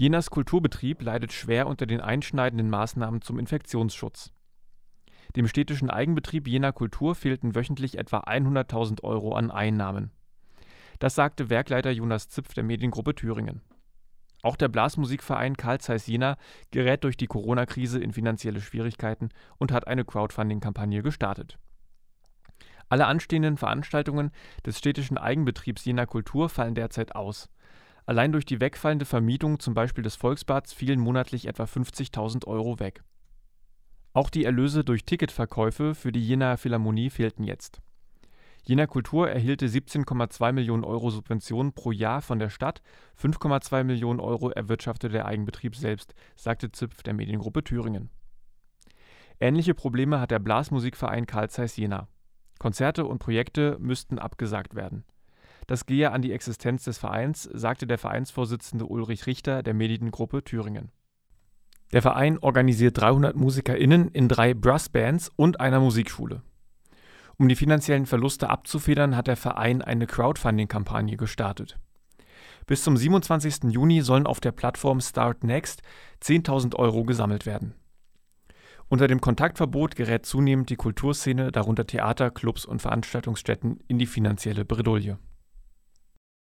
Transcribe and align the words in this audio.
Jenas 0.00 0.30
Kulturbetrieb 0.30 1.02
leidet 1.02 1.32
schwer 1.32 1.66
unter 1.66 1.84
den 1.84 2.00
einschneidenden 2.00 2.70
Maßnahmen 2.70 3.20
zum 3.20 3.36
Infektionsschutz. 3.36 4.32
Dem 5.34 5.48
städtischen 5.48 5.90
Eigenbetrieb 5.90 6.46
Jena 6.46 6.70
Kultur 6.70 7.16
fehlten 7.16 7.56
wöchentlich 7.56 7.98
etwa 7.98 8.20
100.000 8.20 9.02
Euro 9.02 9.34
an 9.34 9.50
Einnahmen. 9.50 10.12
Das 11.00 11.16
sagte 11.16 11.50
Werkleiter 11.50 11.90
Jonas 11.90 12.28
Zipf 12.28 12.54
der 12.54 12.62
Mediengruppe 12.62 13.16
Thüringen. 13.16 13.60
Auch 14.44 14.54
der 14.54 14.68
Blasmusikverein 14.68 15.56
Karl 15.56 15.80
Zeiss 15.80 16.06
Jena 16.06 16.36
gerät 16.70 17.02
durch 17.02 17.16
die 17.16 17.26
Corona-Krise 17.26 17.98
in 17.98 18.12
finanzielle 18.12 18.60
Schwierigkeiten 18.60 19.30
und 19.58 19.72
hat 19.72 19.88
eine 19.88 20.04
Crowdfunding-Kampagne 20.04 21.02
gestartet. 21.02 21.58
Alle 22.88 23.06
anstehenden 23.06 23.56
Veranstaltungen 23.56 24.30
des 24.64 24.78
städtischen 24.78 25.18
Eigenbetriebs 25.18 25.84
Jena 25.84 26.06
Kultur 26.06 26.48
fallen 26.48 26.76
derzeit 26.76 27.16
aus. 27.16 27.50
Allein 28.08 28.32
durch 28.32 28.46
die 28.46 28.58
wegfallende 28.58 29.04
Vermietung 29.04 29.60
zum 29.60 29.74
Beispiel 29.74 30.02
des 30.02 30.16
Volksbads 30.16 30.72
fielen 30.72 30.98
monatlich 30.98 31.46
etwa 31.46 31.64
50.000 31.64 32.46
Euro 32.46 32.80
weg. 32.80 33.02
Auch 34.14 34.30
die 34.30 34.46
Erlöse 34.46 34.82
durch 34.82 35.04
Ticketverkäufe 35.04 35.94
für 35.94 36.10
die 36.10 36.26
Jenaer 36.26 36.56
Philharmonie 36.56 37.10
fehlten 37.10 37.44
jetzt. 37.44 37.82
Jena 38.64 38.86
Kultur 38.86 39.28
erhielte 39.28 39.66
17,2 39.66 40.52
Millionen 40.52 40.84
Euro 40.84 41.10
Subventionen 41.10 41.74
pro 41.74 41.92
Jahr 41.92 42.22
von 42.22 42.38
der 42.38 42.48
Stadt, 42.48 42.80
5,2 43.20 43.84
Millionen 43.84 44.20
Euro 44.20 44.48
erwirtschaftete 44.48 45.12
der 45.12 45.26
Eigenbetrieb 45.26 45.76
selbst, 45.76 46.14
sagte 46.34 46.72
Zipf 46.72 47.02
der 47.02 47.12
Mediengruppe 47.12 47.62
Thüringen. 47.62 48.08
Ähnliche 49.38 49.74
Probleme 49.74 50.18
hat 50.18 50.30
der 50.30 50.38
Blasmusikverein 50.38 51.26
Karl 51.26 51.50
Zeiss 51.50 51.76
Jena. 51.76 52.08
Konzerte 52.58 53.04
und 53.04 53.18
Projekte 53.18 53.76
müssten 53.78 54.18
abgesagt 54.18 54.74
werden. 54.74 55.04
Das 55.68 55.84
gehe 55.84 56.10
an 56.12 56.22
die 56.22 56.32
Existenz 56.32 56.84
des 56.84 56.96
Vereins, 56.96 57.42
sagte 57.42 57.86
der 57.86 57.98
Vereinsvorsitzende 57.98 58.86
Ulrich 58.86 59.26
Richter 59.26 59.62
der 59.62 59.74
Mediengruppe 59.74 60.42
Thüringen. 60.42 60.90
Der 61.92 62.00
Verein 62.00 62.38
organisiert 62.38 62.98
300 62.98 63.36
MusikerInnen 63.36 64.08
in 64.08 64.28
drei 64.28 64.54
Brassbands 64.54 65.30
und 65.36 65.60
einer 65.60 65.78
Musikschule. 65.78 66.42
Um 67.36 67.48
die 67.48 67.54
finanziellen 67.54 68.06
Verluste 68.06 68.48
abzufedern, 68.48 69.14
hat 69.14 69.26
der 69.26 69.36
Verein 69.36 69.82
eine 69.82 70.06
Crowdfunding-Kampagne 70.06 71.18
gestartet. 71.18 71.78
Bis 72.66 72.82
zum 72.82 72.96
27. 72.96 73.64
Juni 73.64 74.00
sollen 74.00 74.26
auf 74.26 74.40
der 74.40 74.52
Plattform 74.52 75.02
Start 75.02 75.44
Next 75.44 75.82
10.000 76.22 76.76
Euro 76.76 77.04
gesammelt 77.04 77.44
werden. 77.44 77.74
Unter 78.88 79.06
dem 79.06 79.20
Kontaktverbot 79.20 79.96
gerät 79.96 80.24
zunehmend 80.24 80.70
die 80.70 80.76
Kulturszene, 80.76 81.52
darunter 81.52 81.86
Theater, 81.86 82.30
Clubs 82.30 82.64
und 82.64 82.80
Veranstaltungsstätten, 82.80 83.80
in 83.86 83.98
die 83.98 84.06
finanzielle 84.06 84.64
Bredouille 84.64 85.18